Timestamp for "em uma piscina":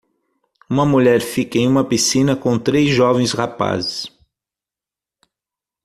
1.59-2.35